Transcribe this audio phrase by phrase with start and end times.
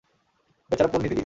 [0.69, 1.19] বেচারা পোন্নি দিদি।